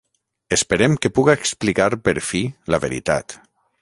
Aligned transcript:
Esperem 0.55 0.95
que 1.03 1.11
puga 1.17 1.35
explicar 1.41 1.91
per 2.07 2.17
fi 2.31 2.43
la 2.77 2.81
veritat. 2.87 3.37